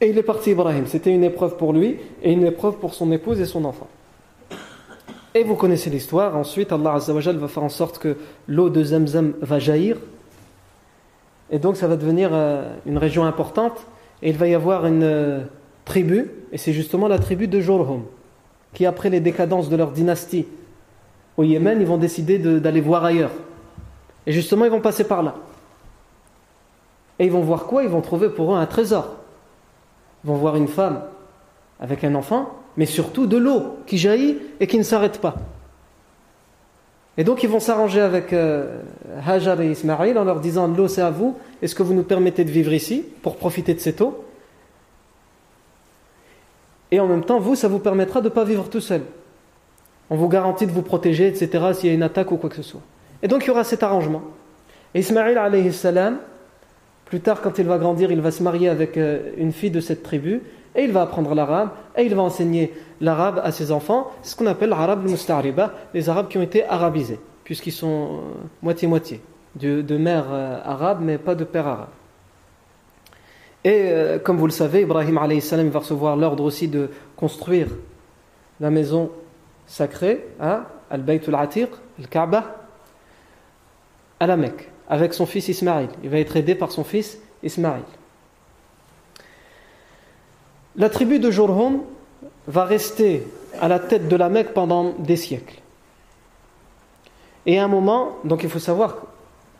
[0.00, 0.86] Et il est parti, Ibrahim.
[0.86, 3.88] C'était une épreuve pour lui et une épreuve pour son épouse et son enfant.
[5.34, 6.36] Et vous connaissez l'histoire.
[6.36, 9.96] Ensuite, Allah Azzawajal va faire en sorte que l'eau de Zamzam va jaillir.
[11.50, 13.86] Et donc, ça va devenir euh, une région importante.
[14.22, 15.40] Et il va y avoir une euh,
[15.84, 16.30] tribu.
[16.52, 18.02] Et c'est justement la tribu de Jorhum
[18.74, 20.46] qui, après les décadences de leur dynastie
[21.36, 23.32] au Yémen, ils vont décider d'aller voir ailleurs.
[24.26, 25.34] Et justement, ils vont passer par là.
[27.18, 27.82] Et ils vont voir quoi?
[27.82, 29.16] Ils vont trouver pour eux un trésor.
[30.24, 31.02] Ils vont voir une femme
[31.80, 35.34] avec un enfant, mais surtout de l'eau qui jaillit et qui ne s'arrête pas.
[37.18, 38.80] Et donc ils vont s'arranger avec euh,
[39.26, 42.44] Hajar et Ismaïl en leur disant l'eau c'est à vous, est-ce que vous nous permettez
[42.44, 44.24] de vivre ici pour profiter de cette eau?
[46.92, 49.00] Et en même temps, vous, ça vous permettra de ne pas vivre tout seul.
[50.10, 52.56] On vous garantit de vous protéger, etc., s'il y a une attaque ou quoi que
[52.56, 52.82] ce soit.
[53.22, 54.22] Et donc, il y aura cet arrangement.
[54.94, 56.18] Et Ismaïl, alayhi salam,
[57.06, 59.80] plus tard, quand il va grandir, il va se marier avec euh, une fille de
[59.80, 60.42] cette tribu,
[60.74, 64.46] et il va apprendre l'arabe, et il va enseigner l'arabe à ses enfants, ce qu'on
[64.46, 68.18] appelle l'arabe musta'riba, les arabes qui ont été arabisés, puisqu'ils sont euh,
[68.62, 69.22] moitié-moitié,
[69.56, 71.88] de, de, mère euh, arabe, mais pas de père arabe.
[73.64, 77.68] Et euh, comme vous le savez, Ibrahim salam va recevoir l'ordre aussi de construire
[78.60, 79.10] la maison
[79.66, 82.56] sacrée à Al-Bayt al-Atiq, Al-Kaaba,
[84.18, 85.88] à la Mecque, avec son fils Ismaïl.
[86.02, 87.84] Il va être aidé par son fils Ismaïl.
[90.76, 91.82] La tribu de Jurhum
[92.46, 93.26] va rester
[93.60, 95.60] à la tête de la Mecque pendant des siècles.
[97.46, 98.96] Et à un moment, donc il faut savoir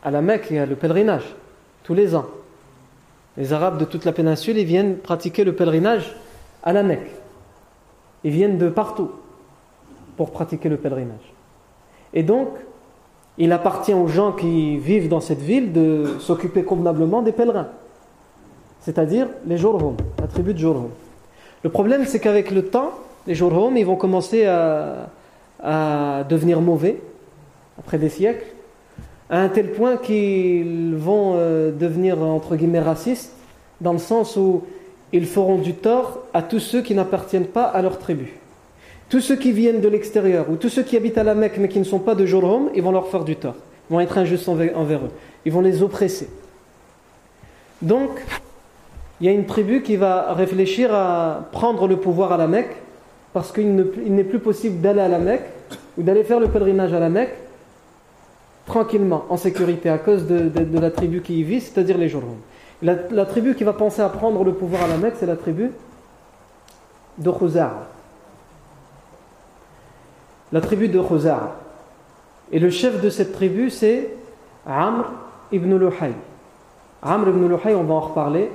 [0.03, 1.35] qu'à la Mecque, il y a le pèlerinage,
[1.83, 2.27] tous les ans.
[3.37, 6.15] Les Arabes de toute la péninsule, ils viennent pratiquer le pèlerinage
[6.63, 7.11] à la Mecque.
[8.25, 9.11] Ils viennent de partout
[10.17, 11.33] pour pratiquer le pèlerinage.
[12.13, 12.49] Et donc,
[13.39, 17.69] il appartient aux gens qui vivent dans cette ville de s'occuper convenablement des pèlerins,
[18.81, 20.91] c'est-à-dire les Jurhum, la tribu de Jurhum.
[21.63, 22.91] Le problème, c'est qu'avec le temps,
[23.27, 27.01] les Jurhum, ils vont commencer à devenir mauvais,
[27.79, 28.45] après des siècles,
[29.33, 33.33] à un tel point qu'ils vont euh, devenir, entre guillemets, racistes,
[33.81, 34.63] dans le sens où
[35.11, 38.35] ils feront du tort à tous ceux qui n'appartiennent pas à leur tribu.
[39.09, 41.69] Tous ceux qui viennent de l'extérieur, ou tous ceux qui habitent à la Mecque mais
[41.69, 43.55] qui ne sont pas de Jurhum, ils vont leur faire du tort.
[43.89, 45.11] Ils vont être injustes envers eux.
[45.47, 46.29] Ils vont les oppresser.
[47.81, 48.11] Donc,
[49.19, 52.77] il y a une tribu qui va réfléchir à prendre le pouvoir à la Mecque,
[53.33, 55.49] parce qu'il n'est plus possible d'aller à la Mecque,
[55.97, 57.35] ou d'aller faire le pèlerinage à la Mecque,
[58.67, 62.37] tranquillement, en sécurité, à cause de, la tribu qui y vit, c'est-à-dire les Jurhum.
[62.83, 65.71] La, tribu qui va penser à prendre le pouvoir à la Mecque, c'est la tribu
[67.19, 67.75] de Khuzar.
[70.51, 71.53] La tribu de Khuzar.
[72.51, 74.11] Et le chef de cette tribu, c'est
[74.67, 75.05] Amr
[75.53, 76.13] ibn Luhay.
[77.03, 78.51] Amr ibn Luhay, on va en reparler,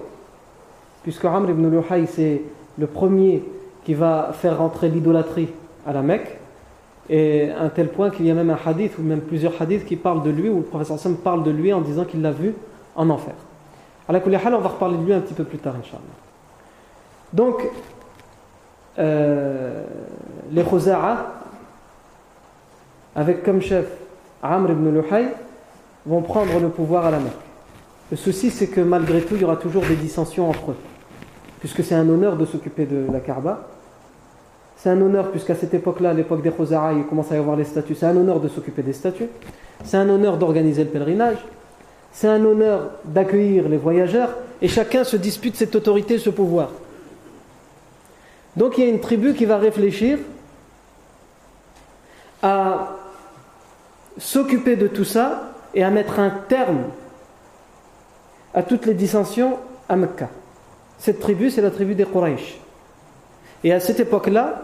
[1.03, 2.41] puisque Amr ibn Luhay, c'est
[2.77, 3.43] le premier
[3.85, 5.49] qui va faire rentrer l'idolâtrie
[5.85, 6.36] à la Mecque.
[7.09, 9.85] Et à un tel point qu'il y a même un hadith, ou même plusieurs hadiths
[9.85, 12.31] qui parlent de lui, où le professeur Sam parle de lui en disant qu'il l'a
[12.31, 12.53] vu
[12.95, 13.33] en enfer.
[14.09, 16.01] À la on va reparler de lui un petit peu plus tard, Inch'Allah.
[17.33, 17.61] Donc,
[18.99, 19.83] euh,
[20.51, 21.33] les Khuza'a,
[23.15, 23.85] avec comme chef
[24.41, 25.27] Amr ibn Luhay,
[26.05, 27.33] vont prendre le pouvoir à la Mecque.
[28.11, 30.77] Le souci, c'est que malgré tout, il y aura toujours des dissensions entre eux,
[31.59, 33.67] puisque c'est un honneur de s'occuper de la Kaaba.
[34.77, 37.65] C'est un honneur, puisqu'à cette époque-là, l'époque des Khuzara, il commence à y avoir les
[37.65, 37.95] statues.
[37.95, 39.27] C'est un honneur de s'occuper des statues.
[39.83, 41.37] C'est un honneur d'organiser le pèlerinage.
[42.11, 44.29] C'est un honneur d'accueillir les voyageurs.
[44.61, 46.69] Et chacun se dispute cette autorité, ce pouvoir.
[48.55, 50.19] Donc il y a une tribu qui va réfléchir
[52.41, 52.95] à
[54.17, 56.85] s'occuper de tout ça et à mettre un terme
[58.53, 59.57] à toutes les dissensions
[59.89, 60.29] à Mecca.
[60.97, 62.59] Cette tribu, c'est la tribu des Quraysh.
[63.63, 64.61] Et à cette époque-là,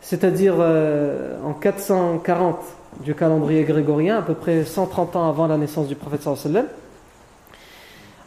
[0.00, 2.58] c'est-à-dire euh, en 440
[3.00, 6.66] du calendrier grégorien, à peu près 130 ans avant la naissance du prophète sallallahu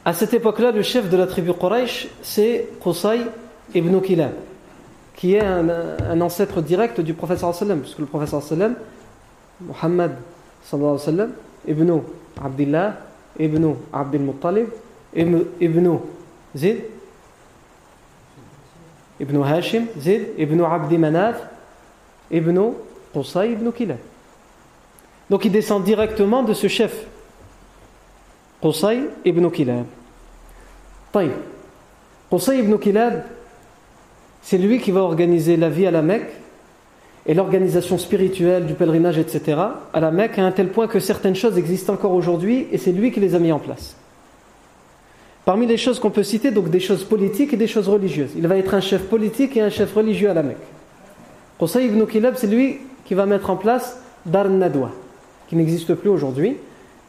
[0.06, 3.20] à cette époque-là, le chef de la tribu Quraysh, c'est Qusay
[3.76, 4.32] ibn Kilab,
[5.16, 8.76] qui est un, ancêtre direct du prophète sallallahu puisque le prophète sallallahu
[9.62, 10.12] Muhammad
[10.64, 11.30] sallallahu
[11.68, 12.02] ibn
[12.44, 12.96] Abdullah,
[13.38, 14.68] ibn Abdul Muttalib,
[15.16, 15.98] ibn
[16.56, 16.82] Zid,
[19.20, 21.36] ibn Hashim, Zid, ibn Abdi Manaf,
[22.32, 22.74] ibn
[23.14, 23.98] Qusay ibn Kilab.
[25.30, 27.06] Donc il descend directement de ce chef,
[28.62, 29.86] Qusay ibn Kilab.
[31.12, 31.32] Taïb.
[32.30, 33.24] Qusay ibn Kilab,
[34.42, 36.32] c'est lui qui va organiser la vie à la Mecque
[37.26, 39.60] et l'organisation spirituelle du pèlerinage, etc.,
[39.94, 42.92] à la Mecque, à un tel point que certaines choses existent encore aujourd'hui et c'est
[42.92, 43.96] lui qui les a mis en place.
[45.46, 48.32] Parmi les choses qu'on peut citer, donc des choses politiques et des choses religieuses.
[48.36, 50.58] Il va être un chef politique et un chef religieux à la Mecque.
[51.60, 54.92] Qusay ibn Kilab, c'est lui qui va mettre en place Dar Nadwa,
[55.48, 56.58] qui n'existe plus aujourd'hui.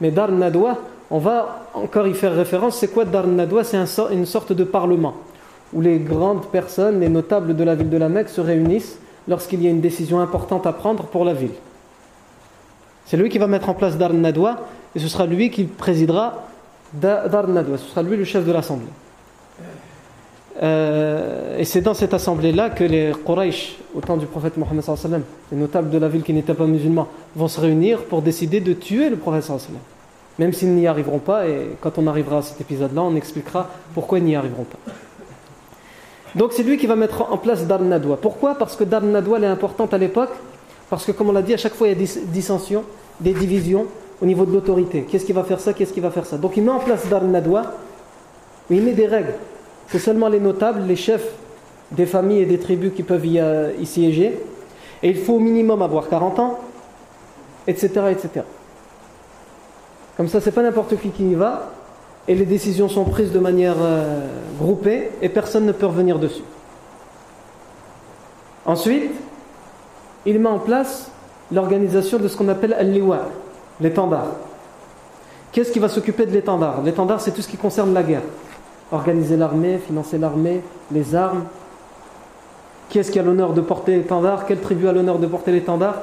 [0.01, 0.79] Mais Dar Nadwa,
[1.11, 2.79] on va encore y faire référence.
[2.79, 3.65] C'est quoi Dar Nadwa?
[3.65, 3.79] C'est
[4.13, 5.15] une sorte de parlement
[5.73, 9.63] où les grandes personnes, les notables de la ville de la Mecque se réunissent lorsqu'il
[9.63, 11.53] y a une décision importante à prendre pour la ville.
[13.07, 14.61] C'est lui qui va mettre en place Dar Nadwa
[14.95, 16.47] et ce sera lui qui présidera
[16.93, 17.79] Dar Nadwa.
[17.79, 18.87] Ce sera lui le chef de l'assemblée.
[20.63, 24.85] Euh, et c'est dans cette assemblée-là que les Quraysh, au temps du prophète Mohammed,
[25.53, 28.73] les notables de la ville qui n'étaient pas musulmans, vont se réunir pour décider de
[28.73, 29.51] tuer le prophète.
[30.39, 34.19] Même s'ils n'y arriveront pas, et quand on arrivera à cet épisode-là, on expliquera pourquoi
[34.19, 34.93] ils n'y arriveront pas.
[36.35, 38.17] Donc c'est lui qui va mettre en place Dar Nadwa.
[38.17, 38.55] Pourquoi?
[38.55, 40.31] Parce que Dar Nadwa est importante à l'époque,
[40.89, 42.85] parce que comme on l'a dit, à chaque fois il y a des dissensions,
[43.21, 43.87] des divisions
[44.21, 45.07] au niveau de l'autorité.
[45.11, 46.37] Qu'est-ce qui va faire ça Qu'est-ce qui va faire ça?
[46.37, 47.75] Donc il met en place Dar Nadwa,
[48.69, 49.35] il met des règles
[49.91, 51.33] c'est seulement les notables, les chefs
[51.91, 54.41] des familles et des tribus qui peuvent y, euh, siéger.
[55.03, 56.59] Et il faut au minimum avoir 40 ans,
[57.67, 57.89] etc.
[58.11, 58.45] etc.
[60.17, 61.73] Comme ça, c'est pas n'importe qui qui y va,
[62.29, 64.27] et les décisions sont prises de manière euh,
[64.61, 66.45] groupée, et personne ne peut revenir dessus.
[68.65, 69.11] Ensuite,
[70.27, 71.11] il met en place
[71.51, 73.29] l'organisation de ce qu'on appelle al-liwa,
[73.81, 74.27] l'étendard.
[75.53, 76.83] Qu'est-ce qui va s'occuper de l'étendard?
[76.83, 78.23] L'étendard, c'est tout ce qui concerne la guerre
[78.93, 80.63] organiser l'armée, financer l'armée,
[80.93, 81.45] les armes.
[82.89, 84.47] Qui est-ce qui a l'honneur de porter l'étendard?
[84.47, 85.97] Quelle tribu a l'honneur de porter l'étendard?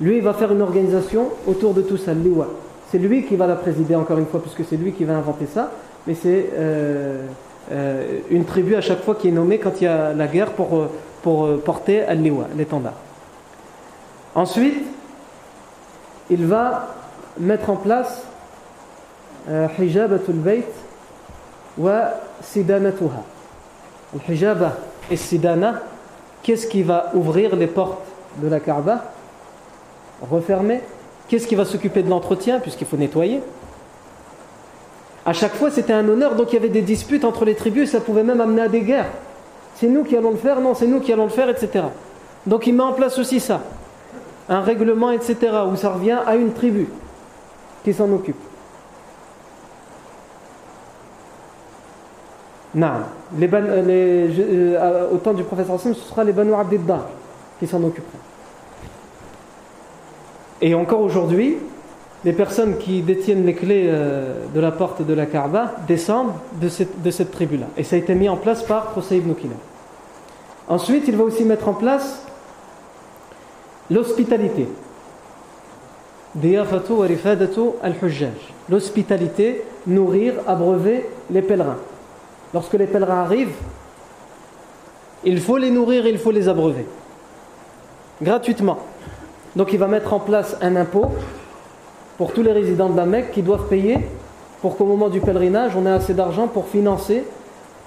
[0.00, 2.48] Lui, il va faire une organisation autour de tout ça, l'iwa.
[2.90, 5.46] C'est lui qui va la présider encore une fois, puisque c'est lui qui va inventer
[5.46, 5.70] ça.
[6.06, 7.24] Mais c'est euh,
[7.70, 10.50] euh, une tribu à chaque fois qui est nommée quand il y a la guerre
[10.50, 10.90] pour, euh,
[11.22, 12.94] pour porter al-liwa, l'étendard.
[14.34, 14.84] Ensuite,
[16.30, 16.88] il va
[17.38, 18.22] mettre en place
[19.78, 20.66] hijabatul bayt
[21.76, 22.10] wa
[22.42, 23.22] sidanatuha.
[24.14, 24.76] Al-hijaba
[25.10, 25.82] et sidana,
[26.42, 29.04] qu'est-ce qui va ouvrir les portes de la Kaaba?
[30.30, 30.80] Refermer
[31.28, 33.40] Qu'est-ce qui va s'occuper de l'entretien puisqu'il faut nettoyer?
[35.26, 37.88] À chaque fois, c'était un honneur, donc il y avait des disputes entre les tribus
[37.88, 39.08] et ça pouvait même amener à des guerres.
[39.74, 41.86] C'est nous qui allons le faire, non, c'est nous qui allons le faire, etc.
[42.46, 43.62] Donc il met en place aussi ça,
[44.50, 45.36] un règlement, etc.,
[45.72, 46.88] où ça revient à une tribu
[47.84, 48.40] qui s'en occupe.
[52.74, 52.88] Non,
[53.38, 57.06] les, les, euh, au temps du professeur Hassan, ce sera les Banu Abdiddar
[57.60, 58.18] qui s'en occuperont.
[60.60, 61.58] Et encore aujourd'hui,
[62.24, 66.68] les personnes qui détiennent les clés euh, de la porte de la Kaaba descendent de
[66.68, 67.66] cette, tribu-là.
[67.76, 69.34] Et ça a été mis en place par Qusay ibn
[70.66, 72.26] Ensuite, il va aussi mettre en place
[73.90, 74.66] l'hospitalité.
[78.68, 81.78] L'hospitalité, nourrir, abreuver les pèlerins.
[82.52, 83.56] Lorsque les pèlerins arrivent,
[85.24, 86.86] il faut les nourrir, il faut les abreuver.
[88.22, 88.78] Gratuitement.
[89.56, 91.06] Donc il va mettre en place un impôt
[92.18, 93.98] pour tous les résidents de la Mecque qui doivent payer
[94.60, 97.24] pour qu'au moment du pèlerinage, on ait assez d'argent pour financer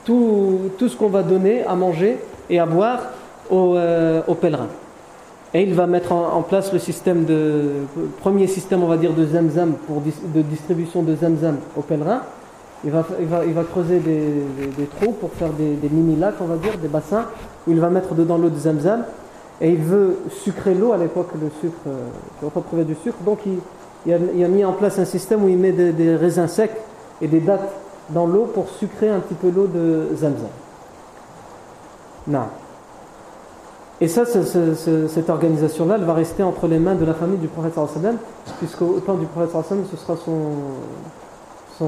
[0.05, 2.99] tout, tout ce qu'on va donner à manger et à boire
[3.49, 4.69] aux, euh, pèlerins.
[5.53, 6.79] Et il va mettre en, place le
[8.19, 12.21] premier système, on va dire, de zamzam pour de distribution de zamzam aux pèlerins.
[12.83, 16.77] Il va, il il creuser des, trous pour faire des, des mini-lacs, on va dire,
[16.77, 17.25] des bassins,
[17.65, 19.03] où il va mettre dedans l'eau de zamzam
[19.59, 22.09] et il veut sucrer l'eau, à l'époque le sucre, euh,
[22.43, 23.39] on retrouvait du sucre, donc
[24.05, 26.75] il, a, mis en place un système où il met des, raisins secs
[27.21, 27.73] et des dattes
[28.09, 30.47] dans l'eau pour sucrer un petit peu l'eau de Zamzam.
[32.27, 32.45] Non.
[33.99, 37.73] Et ça, cette organisation-là, elle va rester entre les mains de la famille du prophète
[37.73, 38.17] sallam,
[38.59, 40.15] puisqu'au temps du prophète sallam, ce sera
[41.79, 41.87] son,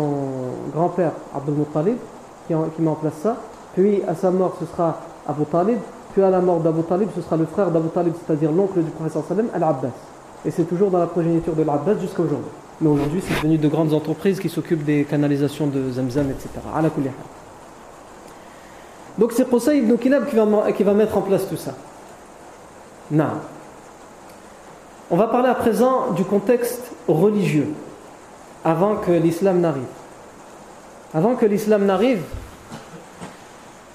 [0.74, 1.98] grand-père, Abdul Muttalib,
[2.48, 3.38] qui, qui met en place ça.
[3.76, 5.78] Puis, à sa mort, ce sera Abu Talib,
[6.14, 8.90] puis à la mort d'Abu Talib, ce sera le frère d'Abu Talib, c'est-à-dire l'oncle du
[8.90, 9.90] prophète sallam, Al-Abbas.
[10.46, 12.50] Et c'est toujours dans la progéniture de l'Abbas jusqu'à aujourd'hui.
[12.82, 16.50] Mais aujourd'hui, c'est devenu de grandes entreprises qui s'occupent des canalisations de Zamzam, etc.
[19.18, 21.76] Donc c'est ça Ibn Kilab qui va, qui va mettre en place tout ça.
[25.12, 27.68] On va parler à présent du contexte religieux,
[28.64, 29.84] avant que l'islam n'arrive.
[31.14, 32.22] Avant que l'islam n'arrive,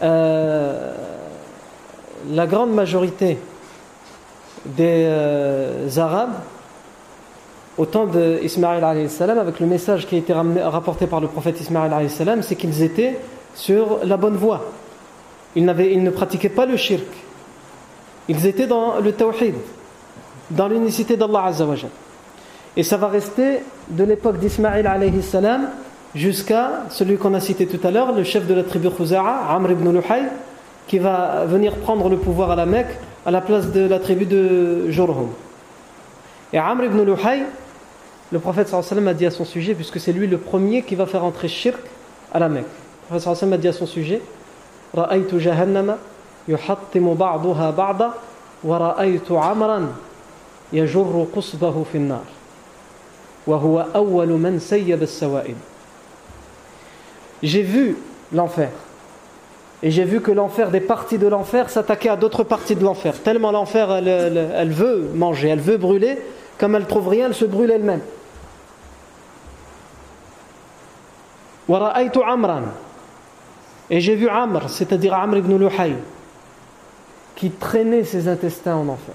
[0.03, 0.93] euh,
[2.31, 3.39] la grande majorité
[4.65, 6.35] des euh, Arabes,
[7.77, 11.93] au temps d'Ismaël avec le message qui a été rapporté par le prophète Ismaël
[12.43, 13.19] c'est qu'ils étaient
[13.55, 14.63] sur la bonne voie.
[15.57, 17.07] Ils, ils, ne pratiquaient pas le shirk.
[18.29, 19.55] Ils étaient dans le tawhid,
[20.51, 21.91] dans l'unicité d'Allah Azzawajal.
[22.77, 23.61] Et ça va rester
[23.91, 25.69] de l'époque d'Ismaïl alayhi salam
[26.15, 29.73] jusqu'à celui qu'on a cité tout à l'heure, le chef de la tribu Khuza'a, Amr
[29.73, 30.23] ibn Luhay,
[30.87, 34.27] qui va venir prendre le pouvoir à la Mecque à la place de la tribu
[34.27, 35.31] de Jorhum.
[36.53, 37.43] Et Amr ibn Luhay,
[38.33, 41.07] le prophète sallam a dit à son sujet, puisque c'est lui le premier qui va
[41.07, 41.81] faire entrer Shirk
[42.33, 42.65] à la Mecque.
[43.11, 44.21] Le prophète a dit à son sujet,
[44.95, 45.99] «Ra'aytu jahannama»
[46.48, 48.14] يحطم بعضها بعضا
[48.64, 49.96] ورأيت عمرا
[50.74, 52.26] يجر قصبه في النار
[53.48, 55.56] وهو أول من سيب السوائب
[57.42, 57.96] J'ai vu
[58.34, 58.70] l'enfer
[59.82, 63.14] et j'ai vu que l'enfer, des parties de l'enfer, s'attaquaient à d'autres parties de l'enfer.
[63.24, 66.18] Tellement l'enfer, elle, veut manger, elle veut brûler,
[66.58, 68.02] comme elle trouve rien, elle se brûle elle-même.
[73.90, 75.94] Et j'ai vu Amr, c'est-à-dire Amr ibn Luhay,
[77.45, 79.15] qui traînait ses intestins en enfer.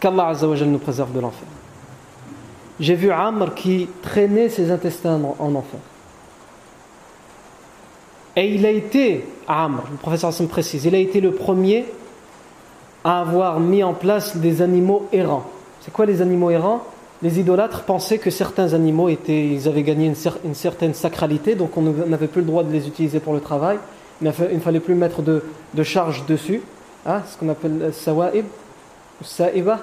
[0.00, 0.34] Qu'Allah
[0.66, 1.48] nous préserve de l'enfer.
[2.78, 5.80] J'ai vu Amr qui traînait ses intestins en enfer.
[8.36, 11.86] Et il a été, Amr, le professeur Hassan précise, il a été le premier
[13.02, 15.46] à avoir mis en place des animaux errants.
[15.80, 16.82] C'est quoi les animaux errants?
[17.22, 20.12] Les idolâtres pensaient que certains animaux étaient, ils avaient gagné
[20.44, 23.78] une, certaine sacralité, donc on n'avait plus le droit de les utiliser pour le travail.
[24.22, 25.42] Il ne fallait plus mettre de,
[25.82, 26.60] charge dessus,
[27.06, 28.44] hein, ce qu'on appelle sawa'ib,
[29.22, 29.80] sa'iba,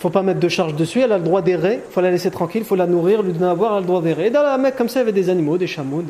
[0.00, 2.30] faut pas mettre de charge dessus, elle a le droit d'errer, il faut la laisser
[2.30, 4.28] tranquille, il faut la nourrir, lui donner à boire, elle a le droit d'errer.
[4.28, 6.02] Et dans la Mecque, comme ça, il y avait des animaux, des chameaux,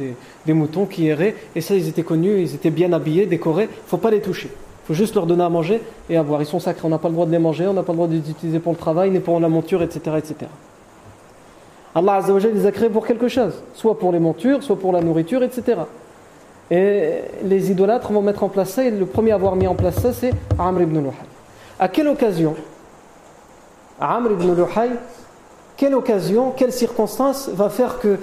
[0.47, 3.89] des, moutons qui erraient, et ça, ils étaient connus, ils étaient bien habillés, décorés, il
[3.89, 4.49] faut pas les toucher.
[4.85, 6.41] Il faut juste leur donner à manger et à boire.
[6.41, 7.97] Ils sont sacrés, on n'a pas le droit de les manger, on n'a pas le
[7.97, 10.17] droit de les utiliser pour le travail, ni pour la monture, etc.
[10.19, 10.35] etc.
[11.93, 15.01] Allah Azzawajal les a créés pour quelque chose, soit pour les montures, soit pour la
[15.01, 15.79] nourriture, etc.
[16.71, 19.75] Et les idolâtres vont mettre en place ça, et le premier à avoir mis en
[19.75, 21.13] place ça, c'est Amr ibn Luhay.
[21.79, 22.55] À quelle occasion
[24.01, 24.91] Amr ibn Luhay,
[25.77, 28.19] quelle occasion, quelle circonstance va faire que,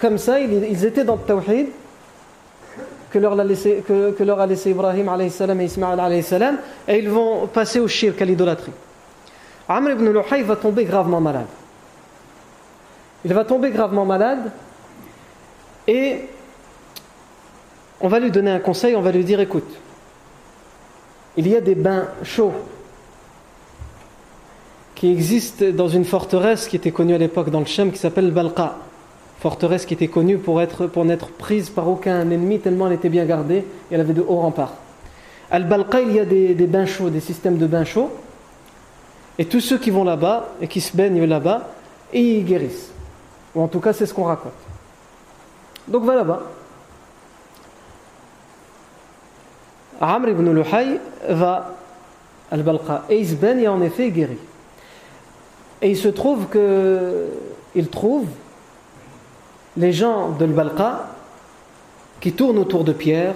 [0.00, 1.68] comme ça, ils étaient dans le tawhid,
[3.10, 6.58] que leur a laissé, que, leur a laissé Ibrahim et Ismaël salam,
[6.88, 8.72] et ils vont passer au shirk, à l'idolâtrie.
[9.68, 11.46] Amr ibn Luhay va tomber gravement malade.
[13.24, 14.50] Il va tomber gravement malade
[15.88, 16.28] et
[18.00, 19.68] on va lui donner un conseil, on va lui dire écoute,
[21.36, 22.52] il y a des bains chauds
[24.94, 28.30] qui existent dans une forteresse qui était connue à l'époque dans le Shem qui s'appelle
[28.30, 28.78] Balqa.
[29.40, 33.10] Forteresse qui était connue pour, être, pour n'être prise par aucun ennemi tellement elle était
[33.10, 34.72] bien gardée et elle avait de hauts remparts.
[35.50, 38.10] Al-Balqa, il y a des, des bains chauds, des systèmes de bains chauds.
[39.38, 41.68] Et tous ceux qui vont là-bas et qui se baignent là-bas,
[42.12, 42.90] ils guérissent.
[43.54, 44.52] Ou en tout cas, c'est ce qu'on raconte.
[45.86, 46.42] Donc va là-bas.
[50.00, 51.74] Amr ibn Luhay va
[52.50, 54.38] al-Balqa et il se baigne et en effet il guérit.
[55.82, 57.26] Et il se trouve que
[57.74, 58.26] il trouve
[59.76, 61.08] les gens de al-Balqa
[62.20, 63.34] qui tournent autour de pierres,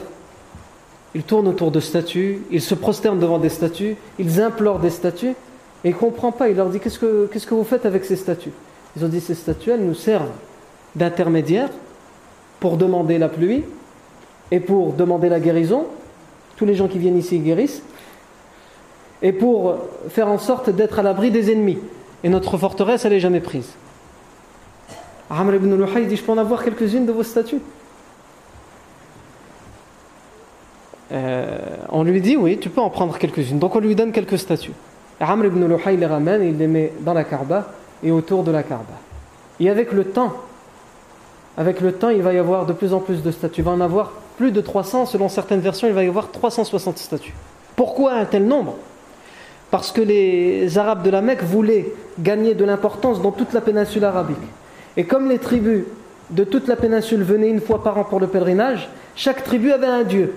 [1.15, 5.35] ils tournent autour de statues, ils se prosternent devant des statues, ils implorent des statues,
[5.85, 8.05] et il ne comprend pas, il leur dit qu'est-ce que, qu'est-ce que vous faites avec
[8.05, 8.53] ces statues?
[8.97, 10.31] Ils ont dit ces statues, elles nous servent
[10.95, 11.69] d'intermédiaire
[12.59, 13.65] pour demander la pluie
[14.51, 15.87] et pour demander la guérison.
[16.61, 17.83] Tous les gens qui viennent ici guérissent.
[19.23, 19.77] Et pour
[20.11, 21.79] faire en sorte d'être à l'abri des ennemis.
[22.23, 23.71] Et notre forteresse, elle n'est jamais prise.
[25.31, 27.63] Amr ibn Luhay dit Je peux en avoir quelques-unes de vos statues
[31.13, 31.57] euh,
[31.89, 33.59] On lui dit Oui, tu peux en prendre quelques-unes.
[33.59, 34.75] Donc on lui donne quelques statues.
[35.19, 38.51] Amr ibn Luhay les ramène et il les met dans la Kaaba et autour de
[38.51, 39.01] la Kaaba.
[39.61, 40.35] Et avec le temps,
[41.57, 43.63] avec le temps, il va y avoir de plus en plus de statues.
[43.63, 46.97] Il va en avoir plus de 300, selon certaines versions, il va y avoir 360
[46.97, 47.34] statues.
[47.76, 48.76] Pourquoi un tel nombre?
[49.70, 54.03] Parce que les Arabes de la Mecque voulaient gagner de l'importance dans toute la péninsule
[54.03, 54.38] arabique.
[54.97, 55.84] Et comme les tribus
[56.30, 59.86] de toute la péninsule venaient une fois par an pour le pèlerinage, chaque tribu avait
[59.86, 60.32] un dieu.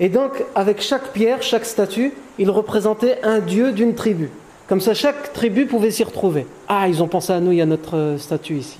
[0.00, 4.30] Et donc, avec chaque pierre, chaque statue, il représentait un dieu d'une tribu.
[4.70, 6.46] Comme ça, chaque tribu pouvait s'y retrouver.
[6.66, 8.78] Ah, ils ont pensé à nous, il y a notre euh, statue ici.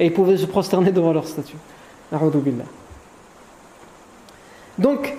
[0.00, 1.58] Et ils pouvaient se prosterner devant leur statue.
[4.80, 5.14] Donc,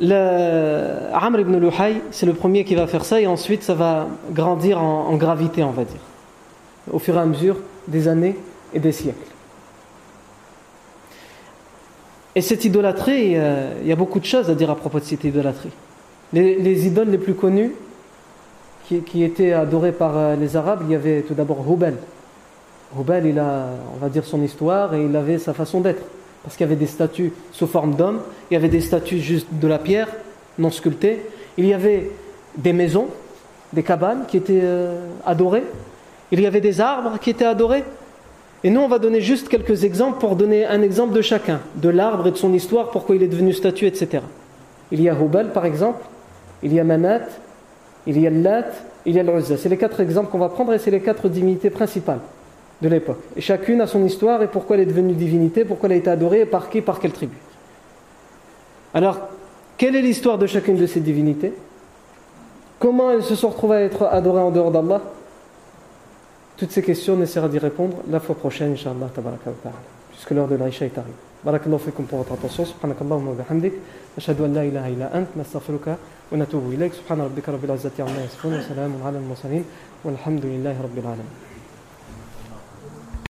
[0.00, 4.08] le Amr ibn Luhay, c'est le premier qui va faire ça, et ensuite ça va
[4.30, 6.00] grandir en, gravité, on va dire,
[6.90, 7.56] au fur et à mesure
[7.86, 8.34] des années
[8.72, 9.18] et des siècles.
[12.34, 15.04] Et cette idolâtrie, euh, il y a beaucoup de choses à dire à propos de
[15.04, 15.72] cette idolâtrie.
[16.32, 17.72] Les, idoles les plus connues
[18.86, 21.96] qui, étaient adorées par euh, les Arabes, il y avait tout d'abord Hubal.
[22.98, 26.02] Hubal, il a, on va dire, son histoire et il avait sa façon d'être.
[26.42, 28.20] Parce qu'il y avait des statues sous forme d'hommes,
[28.50, 30.08] il y avait des statues juste de la pierre,
[30.58, 31.22] non sculptées,
[31.56, 32.10] il y avait
[32.56, 33.06] des maisons,
[33.72, 35.64] des cabanes qui étaient euh, adorées,
[36.30, 37.84] il y avait des arbres qui étaient adorés,
[38.64, 41.88] et nous, on va donner juste quelques exemples pour donner un exemple de chacun, de
[41.88, 44.22] l'arbre et de son histoire, pourquoi il est devenu statue, etc.
[44.92, 46.04] Il y a Hubal, par exemple,
[46.62, 47.22] il y a Manat,
[48.06, 48.70] il y a Lat,
[49.04, 49.56] il y a l'Uzza.
[49.56, 52.20] C'est les quatre exemples qu'on va prendre et c'est les quatre divinités principales
[52.82, 53.20] de l'époque.
[53.36, 56.10] Et chacune a son histoire et pourquoi elle est devenue divinité, pourquoi elle a été
[56.10, 57.36] adorée et par qui, par quelle tribu.
[58.92, 59.18] Alors,
[59.78, 61.54] quelle est l'histoire de chacune de ces divinités?
[62.78, 65.00] Comment elles se sont retrouvées à être adorées en dehors d'Allah?
[66.56, 69.76] Toutes ces questions, on essaiera d'y répondre la fois prochaine, Inch'Allah, tabaraka wa ta'ala,
[70.10, 71.14] puisque l'heure de l'Aïcha est arrivée.
[71.44, 72.64] Barakallahu fikum pour votre attention.
[72.64, 73.72] Subhanakallahumma wa bihamdik.
[74.16, 75.26] Ashhadu an la ilaha illa ant.
[75.36, 75.98] Nastaghfiruka
[76.30, 76.94] wa natubu ilayk.
[76.94, 78.52] Subhana rabbika rabbil izzati amma yasifun.
[78.52, 79.64] Wa salamun ala al-mursalin.
[80.04, 81.51] Walhamdulillahi rabbil alamin.